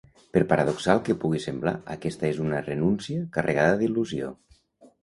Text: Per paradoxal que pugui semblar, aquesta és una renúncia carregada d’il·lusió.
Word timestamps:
Per 0.35 0.41
paradoxal 0.53 1.01
que 1.09 1.17
pugui 1.25 1.43
semblar, 1.43 1.75
aquesta 1.97 2.27
és 2.33 2.43
una 2.47 2.65
renúncia 2.71 3.23
carregada 3.39 3.79
d’il·lusió. 3.85 4.35